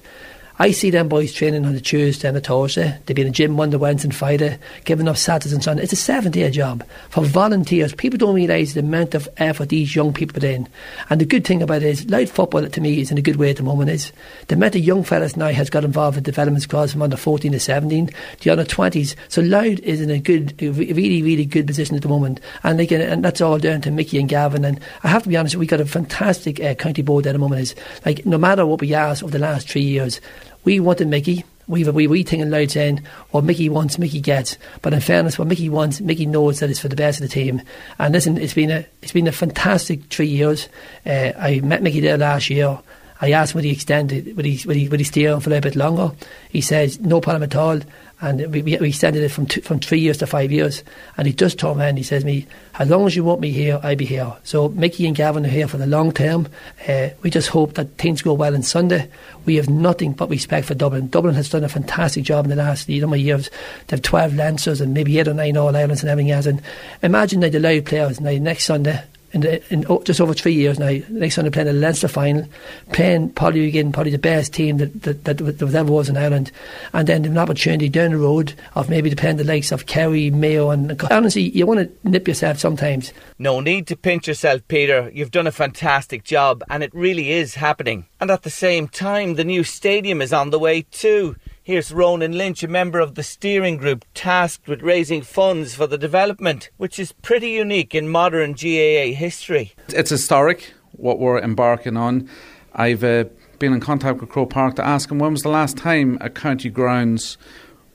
[0.59, 2.99] I see them boys training on the Tuesday and the Thursday.
[3.07, 5.85] They be in the gym Monday, Wednesday, and Friday, giving up Saturdays and Sundays.
[5.85, 7.95] It's a seven-day job for volunteers.
[7.95, 10.67] People don't realise the amount of effort these young people put in.
[11.09, 13.37] And the good thing about it is, Louth football to me is in a good
[13.37, 13.89] way at the moment.
[13.89, 14.11] Is
[14.47, 17.51] the amount of young fellas now has got involved with development squads from under 14
[17.51, 18.11] to 17,
[18.41, 19.15] the under 20s.
[19.29, 22.39] So Louth is in a good, really, really good position at the moment.
[22.61, 24.65] And can, and that's all down to Mickey and Gavin.
[24.65, 27.39] And I have to be honest, we've got a fantastic uh, county board at the
[27.39, 27.61] moment.
[27.61, 30.21] Is like no matter what we ask over the last three years
[30.63, 31.45] we wanted Mickey.
[31.65, 34.57] We've a wee, wee thing in Louth saying what Mickey wants, Mickey gets.
[34.81, 37.33] But in fairness, what Mickey wants, Mickey knows that it's for the best of the
[37.33, 37.61] team.
[37.99, 40.67] And listen, it's been a it's been a fantastic three years.
[41.05, 42.79] Uh, I met Mickey there last year,
[43.23, 45.39] I asked him would he extend it, would he, would he, would he stay on
[45.39, 46.11] for a little bit longer?
[46.49, 47.79] He says, no problem at all.
[48.19, 50.83] And we, we, extended it from two, from three years to five years.
[51.15, 52.45] And he just told me, and he says me,
[52.79, 54.33] as long as you want me here, I'll be here.
[54.43, 56.49] So Mickey and Gavin are here for the long term.
[56.85, 59.09] Uh, we just hope that things go well on Sunday.
[59.45, 61.07] We have nothing but respect for Dublin.
[61.07, 63.49] Dublin has done a fantastic job in the last you know, years.
[63.87, 66.45] They have 12 Leinsters and maybe 8 or 9 All Irelands and everything else.
[66.45, 66.61] And
[67.01, 69.01] imagine they the players now next Sunday
[69.33, 70.91] in, in oh, just over three years now.
[71.09, 72.47] Next time they're playing the Leinster final,
[72.91, 76.51] playing probably again probably the best team that that, that, that ever was in Ireland,
[76.93, 80.69] and then an opportunity down the road of maybe playing the likes of Kerry, Mayo,
[80.69, 83.11] and honestly, you want to nip yourself sometimes.
[83.39, 85.11] No need to pinch yourself, Peter.
[85.13, 88.05] You've done a fantastic job, and it really is happening.
[88.19, 91.35] And at the same time, the new stadium is on the way too.
[91.65, 95.97] Here's Ronan Lynch, a member of the steering group tasked with raising funds for the
[95.97, 99.71] development, which is pretty unique in modern GAA history.
[99.87, 102.27] It's historic what we're embarking on.
[102.73, 103.23] I've uh,
[103.59, 106.29] been in contact with Croke Park to ask them when was the last time a
[106.29, 107.37] county grounds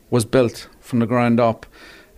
[0.09, 1.67] was built from the ground up.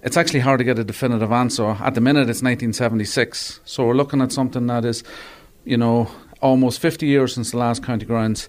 [0.05, 1.71] It's actually hard to get a definitive answer.
[1.81, 5.03] At the minute, it's 1976, so we're looking at something that is,
[5.65, 8.49] you know, almost 50 years since the last county grounds.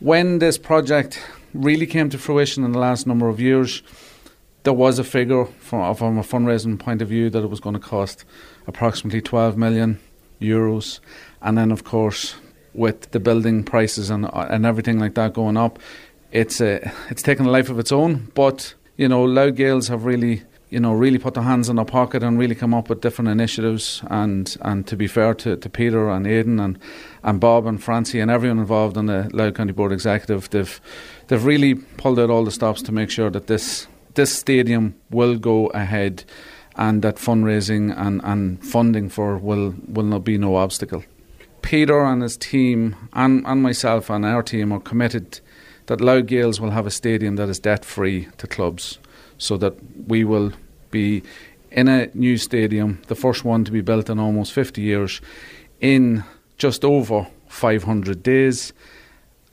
[0.00, 1.22] When this project
[1.54, 3.82] really came to fruition in the last number of years.
[4.62, 7.74] There was a figure from, from a fundraising point of view that it was going
[7.74, 8.24] to cost
[8.66, 9.98] approximately 12 million
[10.40, 11.00] euros,
[11.42, 12.34] and then of course
[12.74, 15.78] with the building prices and uh, and everything like that going up,
[16.32, 18.30] it's a it's taken a life of its own.
[18.34, 21.84] But you know, Louth Gaels have really you know, really put their hands in their
[21.84, 24.02] pocket and really come up with different initiatives.
[24.08, 26.78] And, and to be fair to, to Peter and Aidan and,
[27.24, 30.80] and Bob and Francie and everyone involved in the Louth County Board Executive, they've
[31.26, 35.36] they've really pulled out all the stops to make sure that this this stadium will
[35.36, 36.24] go ahead
[36.76, 41.02] and that fundraising and, and funding for will will not be no obstacle.
[41.62, 45.40] Peter and his team and, and myself and our team are committed
[45.86, 48.98] that Louth Gaels will have a stadium that is debt free to clubs
[49.38, 49.74] so that
[50.06, 50.52] we will
[50.90, 51.22] be
[51.70, 55.20] in a new stadium, the first one to be built in almost 50 years,
[55.80, 56.24] in
[56.58, 58.72] just over 500 days,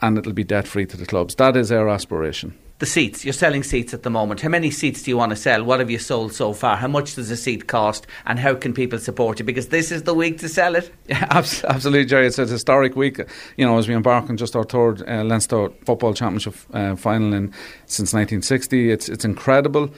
[0.02, 1.36] and it'll be debt free to the clubs.
[1.36, 3.26] That is our aspiration the seats.
[3.26, 4.42] You're selling seats at the moment.
[4.42, 5.64] How many seats do you want to sell?
[5.64, 6.78] What have you sold so far?
[6.78, 8.06] How much does a seat cost?
[8.26, 9.46] And how can people support you?
[9.46, 10.92] Because this is the week to sell it.
[11.08, 12.28] Yeah, absolutely, Jerry.
[12.28, 13.20] It's a historic week.
[13.56, 17.34] You know, as we embark on just our third uh, Leinster Football Championship uh, final
[17.34, 17.54] in
[17.86, 19.90] since 1960, it's it's incredible.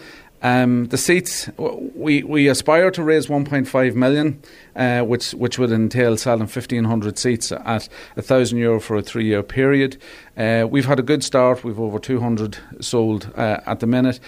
[0.42, 4.42] Um, the seats we we aspire to raise 1.5 million,
[4.76, 9.26] uh, which which would entail selling 1,500 seats at a thousand euro for a three
[9.26, 9.98] year period.
[10.38, 11.64] Uh, we've had a good start.
[11.64, 14.20] We've over 200 sold uh, at the minute.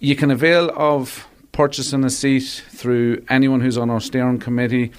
[0.00, 4.92] You can avail of purchasing a seat through anyone who's on our steering committee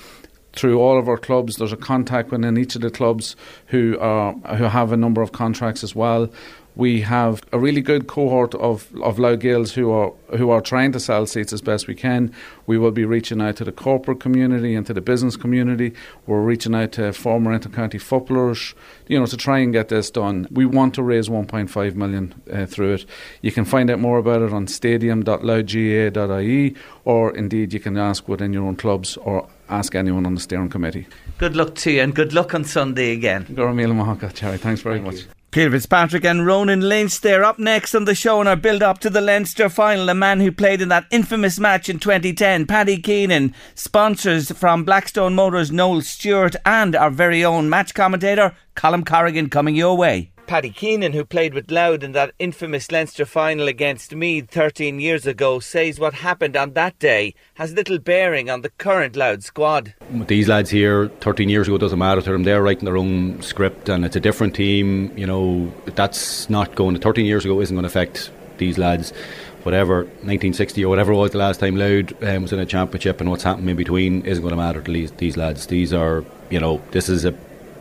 [0.53, 1.55] through all of our clubs.
[1.55, 3.35] There's a contact within each of the clubs
[3.67, 6.29] who are who have a number of contracts as well.
[6.75, 10.91] We have a really good cohort of, of Louth Gaels who are who are trying
[10.91, 12.31] to sell seats as best we can.
[12.67, 15.93] We will be reaching out to the corporate community and to the business community.
[16.27, 18.75] We're reaching out to former intercounty footballers,
[19.07, 20.47] you know, to try and get this done.
[20.51, 23.05] We want to raise 1.5 million uh, through it.
[23.41, 28.53] You can find out more about it on stadium.louthga.ie or indeed you can ask within
[28.53, 31.07] your own clubs or ask anyone on the steering committee.
[31.37, 33.45] Good luck to you and good luck on Sunday again.
[33.45, 34.57] Gormila Mahaka, Terry.
[34.57, 35.21] Thanks very Thank much.
[35.21, 35.38] You.
[35.51, 38.99] Peter Fitzpatrick and Ronan Lynch there up next on the show in our build up
[38.99, 40.07] to the Leinster final.
[40.07, 45.33] A man who played in that infamous match in 2010, Paddy Keenan, sponsors from Blackstone
[45.33, 50.31] Motors, Noel Stewart, and our very own match commentator, Colm Corrigan, coming your way.
[50.49, 55.27] Paddy Keenan, who played with Louth in that infamous Leinster final against Meath 13 years
[55.27, 59.93] ago, says what happened on that day has little bearing on the current Louth squad.
[60.09, 62.45] These lads here 13 years ago doesn't matter to them.
[62.45, 65.15] They're writing their own script and it's a different team.
[65.15, 69.13] You know, that's not going to 13 years ago isn't going to affect these lads.
[69.61, 73.21] Whatever 1960 or whatever it was the last time Louth um, was in a championship
[73.21, 75.67] and what's happened in between isn't going to matter to these, these lads.
[75.67, 77.35] These are, you know, this is a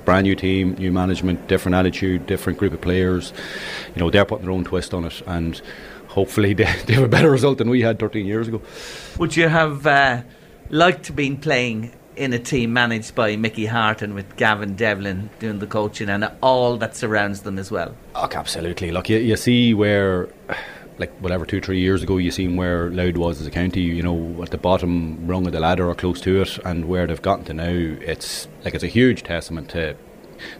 [0.08, 3.30] brand new team, new management, different attitude, different group of players.
[3.94, 5.60] You know, they're putting their own twist on it, and
[6.06, 8.62] hopefully they, they have a better result than we had 13 years ago.
[9.18, 10.22] Would you have uh,
[10.70, 15.28] liked to been playing in a team managed by Mickey Harte and with Gavin Devlin
[15.40, 17.94] doing the coaching and all that surrounds them as well?
[18.14, 18.90] Oh, absolutely.
[18.90, 20.30] Look, you, you see where
[20.98, 24.02] like whatever two three years ago you seen where Louth was as a county you
[24.02, 27.22] know at the bottom rung of the ladder or close to it and where they've
[27.22, 29.96] gotten to now it's like it's a huge testament to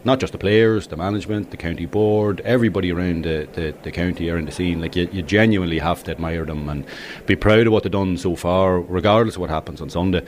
[0.05, 4.29] not just the players, the management, the county board, everybody around the, the, the county
[4.29, 4.81] around the scene.
[4.81, 6.85] Like you, you, genuinely have to admire them and
[7.27, 10.25] be proud of what they've done so far, regardless of what happens on Sunday.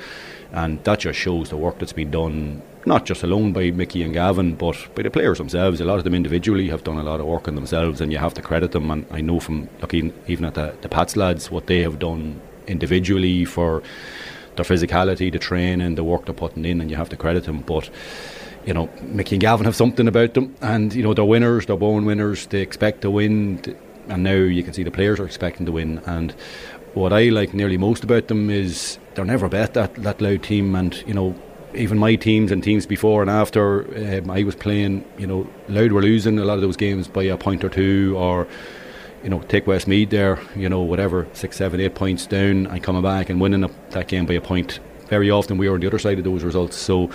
[0.52, 4.14] And that just shows the work that's been done not just alone by Mickey and
[4.14, 5.80] Gavin, but by the players themselves.
[5.80, 8.18] A lot of them individually have done a lot of work on themselves, and you
[8.18, 8.90] have to credit them.
[8.90, 12.40] And I know from looking even at the, the Pats lads what they have done
[12.66, 13.82] individually for
[14.56, 17.60] their physicality, the training, the work they're putting in, and you have to credit them.
[17.60, 17.90] But
[18.64, 21.76] you know, Mickey and Gavin have something about them, and you know they're winners, they're
[21.76, 22.46] born winners.
[22.46, 23.76] They expect to win,
[24.08, 25.98] and now you can see the players are expecting to win.
[26.06, 26.32] And
[26.94, 30.74] what I like nearly most about them is they're never bet that that Louth team,
[30.74, 31.34] and you know
[31.74, 35.92] even my teams and teams before and after um, I was playing, you know, Louth
[35.92, 38.46] were losing a lot of those games by a point or two, or
[39.22, 43.02] you know, take Westmeath there, you know, whatever, six, seven, eight points down, and coming
[43.02, 44.80] back and winning that game by a point.
[45.08, 46.76] Very often we were on the other side of those results.
[46.76, 47.10] So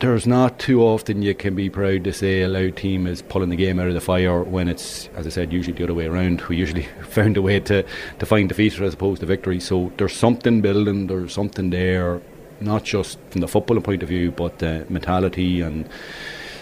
[0.00, 3.50] there's not too often you can be proud to say a Louth team is pulling
[3.50, 6.06] the game out of the fire when it's, as I said, usually the other way
[6.06, 6.40] around.
[6.42, 7.84] We usually found a way to,
[8.18, 9.60] to find defeat as opposed to victory.
[9.60, 12.22] So there's something building, there's something there
[12.60, 15.88] not just from the footballing point of view, but the mentality and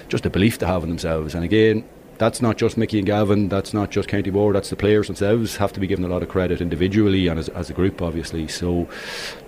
[0.08, 1.34] just the belief they have in themselves.
[1.34, 1.84] And again,
[2.18, 5.56] that's not just Mickey and Gavin, that's not just County Board, that's the players themselves
[5.56, 8.48] have to be given a lot of credit individually and as, as a group, obviously.
[8.48, 8.88] So,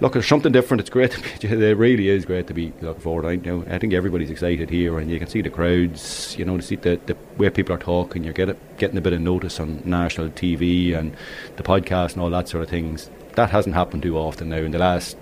[0.00, 0.80] look, it's something different.
[0.80, 1.16] It's great.
[1.40, 3.26] Be, it really is great to be looking forward.
[3.26, 6.36] I, you know, I think everybody's excited here, and you can see the crowds.
[6.38, 8.22] You know, to see the, the way people are talking.
[8.24, 11.16] You're getting getting a bit of notice on national TV and
[11.56, 13.10] the podcast and all that sort of things.
[13.34, 15.16] That hasn't happened too often now in the last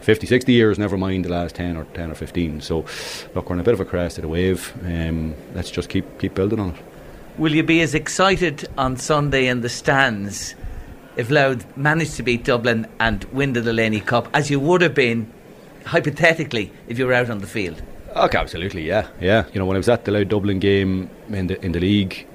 [0.00, 2.60] 50, 60 years, never mind the last 10 or 10 or 15.
[2.60, 2.84] So,
[3.34, 4.72] look, we're in a bit of a crest of the wave.
[4.84, 6.76] Um, let's just keep keep building on it.
[7.38, 10.54] Will you be as excited on Sunday in the stands
[11.16, 14.94] if Louth managed to beat Dublin and win the Delaney Cup as you would have
[14.94, 15.32] been
[15.84, 17.82] hypothetically if you were out on the field?
[18.14, 19.44] Okay, absolutely, yeah, yeah.
[19.52, 22.26] You know, when I was at the Louth Dublin game in the in the league,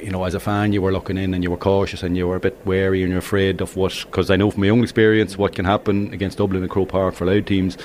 [0.00, 2.26] you know, as a fan, you were looking in and you were cautious and you
[2.26, 4.82] were a bit wary and you're afraid of what, because I know from my own
[4.82, 7.76] experience what can happen against Dublin and Croke Park for Louth teams.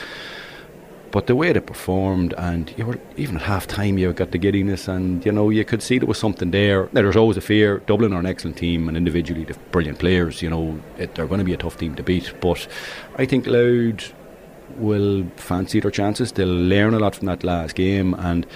[1.12, 4.38] But the way they performed, and you were even at half time, you got the
[4.38, 6.84] giddiness, and you know you could see there was something there.
[6.94, 7.80] Now, there's always a fear.
[7.80, 10.42] Dublin are an excellent team, and individually they're brilliant players.
[10.42, 12.34] You know it, they're going to be a tough team to beat.
[12.40, 12.66] But
[13.18, 14.14] I think Louth
[14.78, 16.32] will fancy their chances.
[16.32, 18.48] They'll learn a lot from that last game, and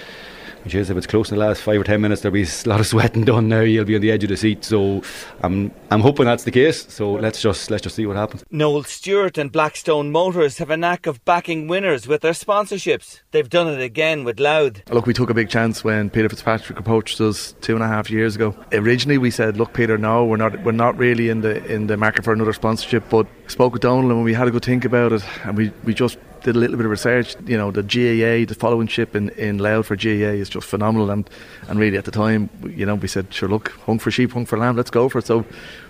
[0.65, 2.67] which is if it's close in the last five or ten minutes, there'll be a
[2.67, 3.61] lot of sweating done now.
[3.61, 4.65] You'll be on the edge of the seat.
[4.65, 5.03] So
[5.41, 6.91] I'm I'm hoping that's the case.
[6.91, 8.43] So let's just let's just see what happens.
[8.49, 13.21] Noel Stewart and Blackstone Motors have a knack of backing winners with their sponsorships.
[13.31, 14.81] They've done it again with Louth.
[14.89, 18.09] Look, we took a big chance when Peter Fitzpatrick approached us two and a half
[18.09, 18.55] years ago.
[18.73, 21.95] Originally, we said, "Look, Peter, no, we're not we're not really in the in the
[21.95, 25.11] market for another sponsorship." But spoke with Donald and we had a good think about
[25.13, 27.35] it, and we we just did a little bit of research.
[27.45, 31.09] You know, the GAA, the following ship in, in Louth for GAA is just phenomenal.
[31.09, 31.27] And,
[31.67, 34.45] and really at the time, you know, we said, sure, look, hung for sheep, hung
[34.45, 35.25] for lamb, let's go for it.
[35.25, 35.43] So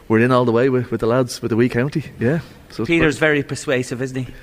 [0.08, 2.06] we're in all the way with, with the lads, with the wee county.
[2.20, 2.40] Yeah.
[2.70, 4.34] So Peter's very persuasive, isn't he?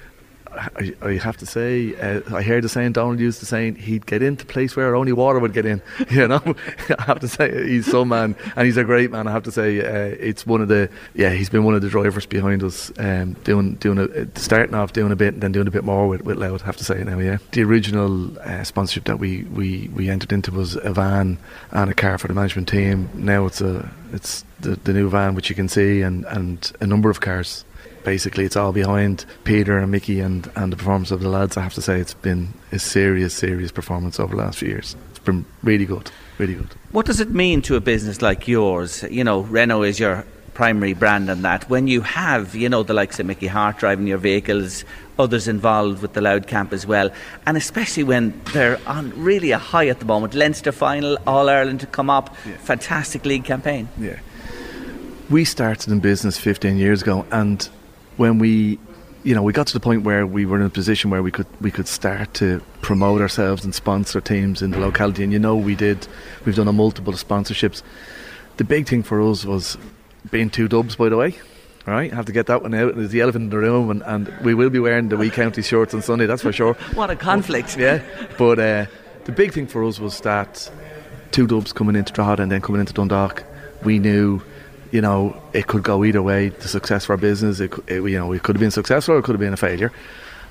[0.55, 4.07] I, I, have to say, uh, I heard the saying, Donald used the saying, he'd
[4.07, 5.83] get into place where only water would get in.
[6.13, 6.43] You know,
[6.99, 9.27] I have to say, he's some man, and he's a great man.
[9.27, 11.89] I have to say, uh, it's one of the, yeah, he's been one of the
[11.89, 15.67] drivers behind us, um, doing, doing a, starting off doing a bit, and then doing
[15.67, 17.39] a bit more with, with Louth, I have to say now, yeah.
[17.53, 21.39] The original uh, sponsorship that we, we, we entered into was a van
[21.71, 23.09] and a car for the management team.
[23.15, 26.87] Now it's a, it's the, the new van, which you can see, and, and a
[26.87, 27.65] number of cars
[28.05, 31.57] basically it's all behind Peter and Mickey and, and the performance of the lads.
[31.57, 34.97] I have to say it's been a serious, serious performance over the last few years.
[35.11, 36.69] It's been really good, really good.
[36.91, 39.05] What does it mean to a business like yours?
[39.11, 41.69] You know, Renault is your primary brand and that.
[41.71, 44.85] When you have, you know, the likes of Mickey Harte driving your vehicles,
[45.19, 47.11] others involved with the Louth Camp as well,
[47.47, 50.35] and especially when they're on really a high at the moment.
[50.35, 52.57] Leinster final, All Ireland to come up, yeah.
[52.59, 53.89] fantastic league campaign.
[53.99, 54.19] Yeah.
[55.31, 57.67] We started in business 15 years ago and
[58.17, 58.79] when we
[59.25, 61.31] you know, we got to the point where we were in a position where we
[61.31, 65.23] could we could start to promote ourselves and sponsor teams in the locality.
[65.23, 66.07] And you know, we did.
[66.45, 67.83] We've done a multiple sponsorships.
[68.57, 69.79] The big thing for us was
[70.31, 71.39] being two dubs, by the way.
[71.87, 72.95] All right, have to get that one out.
[72.95, 75.63] There's the elephant in the room, and, and we will be wearing the wee county
[75.63, 76.27] shorts on Sunday.
[76.27, 76.75] That's for sure.
[76.95, 77.77] what a conflict!
[77.79, 78.03] yeah,
[78.39, 78.87] but uh,
[79.25, 80.71] the big thing for us was that
[81.33, 83.43] two dubs coming into Drogheda and then coming into Dundalk.
[83.83, 84.43] We knew
[84.93, 86.51] you know, it could go either way.
[86.51, 89.19] The success for our business, it, it, you know, it could have been successful or
[89.19, 89.91] it could have been a failure.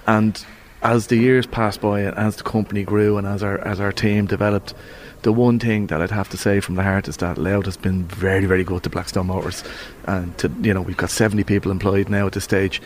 [0.08, 0.44] And
[0.82, 3.92] as the years passed by and as the company grew and as our as our
[3.92, 4.74] team developed,
[5.22, 7.78] the one thing that I'd have to say from the heart is that Louth has
[7.78, 9.64] been very, very good to Blackstone Motors,
[10.06, 12.82] and to you know we've got seventy people employed now at this stage.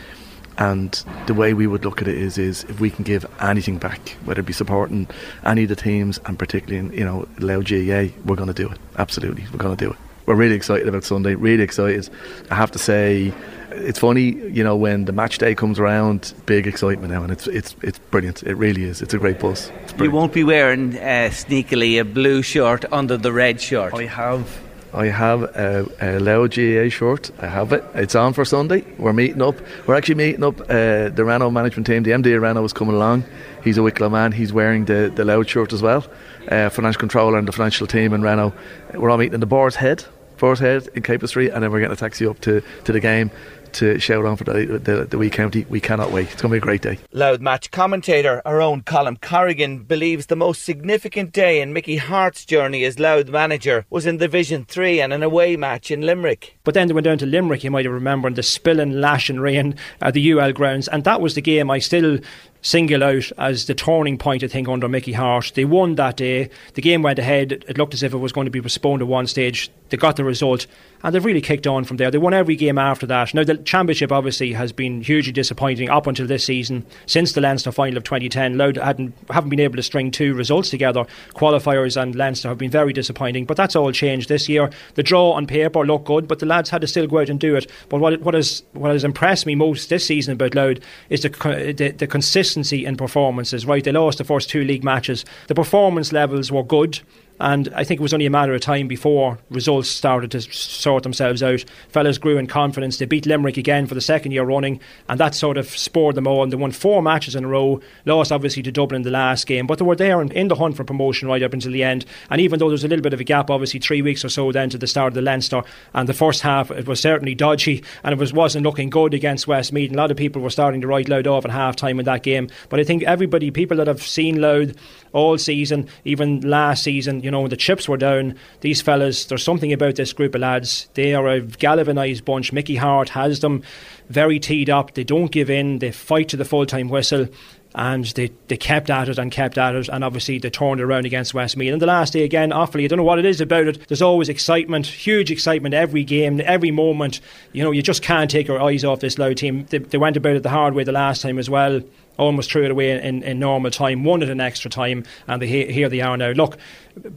[0.58, 0.92] And
[1.26, 4.16] the way we would look at it is, is if we can give anything back,
[4.24, 5.06] whether it be supporting
[5.44, 8.68] any of the teams, and particularly in you know Louth GAA, we're going to do
[8.70, 8.78] it.
[8.98, 9.98] Absolutely, we're going to do it.
[10.26, 11.34] We're really excited about Sunday.
[11.34, 12.08] Really excited.
[12.50, 13.32] I have to say,
[13.70, 17.46] it's funny, you know, when the match day comes around, big excitement now, and it's
[17.46, 18.42] it's it's brilliant.
[18.42, 19.02] It really is.
[19.02, 19.70] It's a great bus.
[19.98, 23.94] You won't be wearing uh, sneakily a blue shirt under the red shirt.
[23.94, 24.60] I have.
[24.92, 27.30] I have a, a Louth GAA shirt.
[27.40, 27.84] I have it.
[27.94, 28.82] It's on for Sunday.
[28.96, 29.56] We're meeting up.
[29.86, 30.58] We're actually meeting up.
[30.60, 33.24] Uh, the Renault management team, the MD of Renault, is coming along.
[33.62, 34.32] He's a Wicklow man.
[34.32, 36.06] He's wearing the, the Louth shirt as well.
[36.50, 38.54] Uh, financial controller and the financial team in Renault.
[38.94, 40.04] We're all meeting in the Boar's Head,
[40.38, 43.00] Boar's Head in Capel Street, and then we're getting a taxi up to, to the
[43.00, 43.30] game
[43.72, 45.66] to shout on for the, the, the wee county.
[45.68, 46.32] We cannot wait.
[46.32, 46.98] It's going to be a great day.
[47.12, 52.44] Louth match commentator, our own Colm Corrigan, believes the most significant day in Mickey Harte's
[52.44, 56.55] journey as Louth manager was in Division 3 and an away match in Limerick.
[56.66, 59.76] But then they went down to Limerick, you might have remembered, the spilling, lashing rain
[60.02, 62.18] at the UL grounds, and that was the game I still
[62.66, 65.52] single out as the turning point, I think, under Mickey Harte.
[65.54, 66.50] They won that day.
[66.74, 67.52] The game went ahead.
[67.52, 69.70] It looked as if it was going to be postponed at one stage.
[69.88, 70.66] They got the result,
[71.04, 72.10] and they've really kicked on from there.
[72.10, 73.32] They won every game after that.
[73.32, 76.84] Now, the championship obviously has been hugely disappointing up until this season.
[77.06, 80.70] Since the Leinster final of 2010, Louth hadn't, haven't been able to string two results
[80.70, 81.06] together.
[81.34, 84.70] Qualifiers and Leinster have been very disappointing, but that's all changed this year.
[84.94, 87.38] The draw on paper looked good, but the lads had to still go out and
[87.38, 87.70] do it.
[87.88, 90.78] But what, what, has, what has impressed me most this season about Louth
[91.10, 91.28] is the,
[91.76, 93.84] the, the consistency in performances, right?
[93.84, 95.24] They lost the first two league matches.
[95.48, 97.00] The performance levels were good.
[97.38, 101.02] And I think it was only a matter of time before results started to sort
[101.02, 101.64] themselves out.
[101.88, 102.98] Fellas grew in confidence.
[102.98, 106.26] They beat Limerick again for the second year running, and that sort of spurred them
[106.26, 106.48] on.
[106.48, 109.66] They won four matches in a row, lost obviously to Dublin in the last game,
[109.66, 112.06] but they were there in the hunt for promotion right up until the end.
[112.30, 114.28] And even though there was a little bit of a gap, obviously three weeks or
[114.28, 115.62] so then to the start of the Leinster,
[115.94, 119.46] and the first half it was certainly dodgy, and it was, wasn't looking good against
[119.46, 119.90] Westmeath.
[119.90, 122.06] And a lot of people were starting to write Louth off at half time in
[122.06, 122.48] that game.
[122.68, 124.74] But I think everybody, people that have seen Louth
[125.12, 129.42] all season, even last season, you know, when the chips were down, these fellas, there's
[129.42, 130.88] something about this group of lads.
[130.94, 132.52] They are a galvanised bunch.
[132.52, 133.64] Mickey Harte has them
[134.08, 134.94] very teed up.
[134.94, 135.80] They don't give in.
[135.80, 137.26] They fight to the full time whistle.
[137.74, 141.04] And they, they kept at it and kept at it, and obviously they turned around
[141.04, 141.72] against Westmeath.
[141.72, 143.86] And the last day again, awfully, I don't know what it is about it.
[143.88, 147.20] There's always excitement, huge excitement every game, every moment.
[147.52, 149.66] You know, you just can't take your eyes off this Louth team.
[149.68, 151.82] They, they went about it the hard way the last time as well
[152.18, 155.46] almost threw it away in, in normal time, won it in extra time, and they,
[155.46, 156.30] here they are now.
[156.30, 156.58] Look,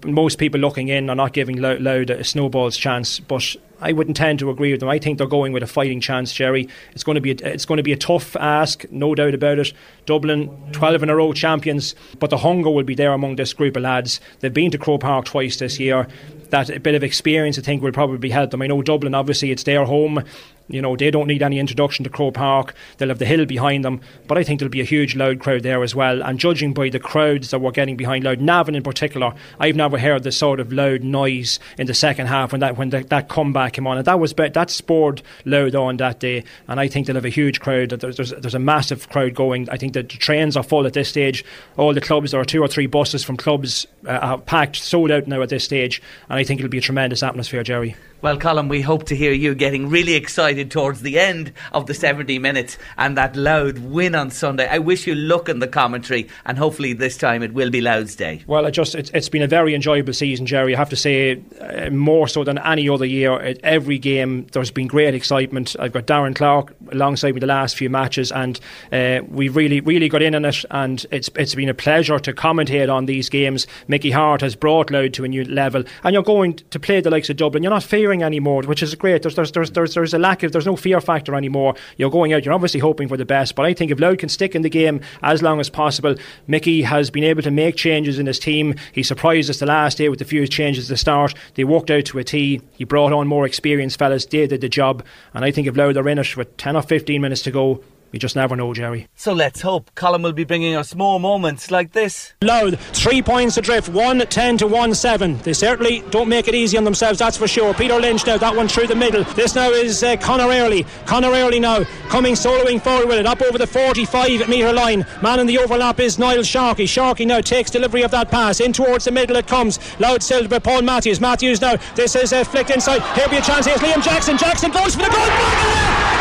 [0.05, 4.39] most people looking in are not giving Louth a snowball's chance, but I wouldn't tend
[4.39, 4.89] to agree with them.
[4.89, 6.67] I think they're going with a fighting chance, Jerry.
[6.91, 9.59] It's going to be a, it's going to be a tough ask, no doubt about
[9.59, 9.73] it.
[10.05, 13.77] Dublin, 12 in a row champions, but the hunger will be there among this group
[13.77, 14.19] of lads.
[14.41, 16.07] They've been to Croke Park twice this year.
[16.49, 18.61] That bit of experience, I think, will probably help them.
[18.61, 20.23] I know Dublin, obviously, it's their home.
[20.69, 22.75] You know, they don't need any introduction to Croke Park.
[22.97, 24.01] They'll have the hill behind them.
[24.27, 26.21] But I think there'll be a huge Louth crowd there as well.
[26.21, 29.97] And judging by the crowds that we're getting behind Louth, Navan in particular, I've never
[29.97, 33.29] heard the sort of loud noise in the second half when that when the, that
[33.29, 33.97] comeback came on.
[33.97, 36.43] And that was that spurred Louth on that day.
[36.67, 37.89] And I think they'll have a huge crowd.
[37.89, 39.69] There's, there's, there's a massive crowd going.
[39.69, 41.43] I think the trains are full at this stage.
[41.77, 45.27] All the clubs, there are two or three buses from clubs uh, packed, sold out
[45.27, 46.01] now at this stage.
[46.29, 47.95] And I think it'll be a tremendous atmosphere, Jerry.
[48.21, 51.93] Well, Colm, we hope to hear you getting really excited towards the end of the
[51.93, 54.67] 70 minutes and that Louth win on Sunday.
[54.67, 58.15] I wish you luck in the commentary, and hopefully this time it will be Louth's
[58.15, 58.43] day.
[58.47, 60.75] Well, it just it's, it's been a very enjoyable season, Jerry.
[60.75, 63.39] I have to say, uh, more so than any other year.
[63.39, 65.75] At every game, there's been great excitement.
[65.79, 68.59] I've got Darren Clarke alongside me the last few matches, and
[68.91, 70.65] uh, we really, really got in on it.
[70.71, 73.67] And it's it's been a pleasure to commentate on these games.
[73.87, 77.09] Mickey Harte has brought Louth to a new level, and you're going to play the
[77.09, 77.63] likes of Dublin.
[77.63, 79.21] You're not fearing fearing anymore, which is great.
[79.21, 81.75] There's, there's, there's, there's, there's a lack of, there's no fear factor anymore.
[81.97, 84.29] You're going out, you're obviously hoping for the best, but I think if Louth can
[84.29, 86.15] stick in the game as long as possible,
[86.47, 88.75] Mickey has been able to make changes in his team.
[88.91, 91.33] He surprised us the last day with a few changes the start.
[91.55, 92.61] They worked out to a T.
[92.73, 94.25] He brought on more experienced fellas.
[94.25, 95.05] They did the job.
[95.33, 97.83] And I think if Louth are in it with 10 or 15 minutes to go,
[98.11, 99.07] you just never know, Jerry.
[99.15, 102.33] So let's hope Colm will be bringing us more moments like this.
[102.41, 105.37] Louth, three points adrift, 1 10 to 1 7.
[105.39, 107.73] They certainly don't make it easy on themselves, that's for sure.
[107.73, 109.23] Peter Lynch now, that one through the middle.
[109.35, 110.85] This now is uh, Conor Early.
[111.05, 115.05] Conor Early now coming soloing forward with it, up over the 45 metre line.
[115.21, 116.85] Man in the overlap is Niall Sharkey.
[116.85, 118.59] Sharkey now takes delivery of that pass.
[118.59, 119.79] In towards the middle it comes.
[119.99, 121.19] Louth still by Paul Matthews.
[121.21, 123.01] Matthews now, this is uh, flicked inside.
[123.15, 123.65] Here'll be a chance.
[123.65, 124.37] Here's Liam Jackson.
[124.37, 125.27] Jackson goes for the goal.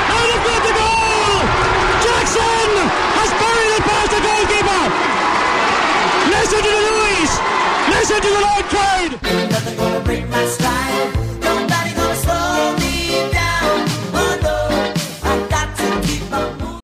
[0.09, 1.41] Now they've got the goal!
[2.05, 2.71] Jackson
[3.19, 4.85] has buried it past the goalkeeper.
[6.49, 7.35] Listen to the noise.
[7.93, 9.13] Listen to the loud crowd.
[16.31, 16.81] Oh.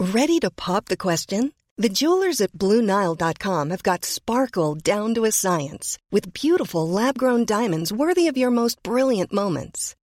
[0.00, 1.52] Ready to pop the question?
[1.78, 7.44] The jewelers at BlueNile.com have got sparkle down to a science with beautiful lab grown
[7.44, 9.94] diamonds worthy of your most brilliant moments.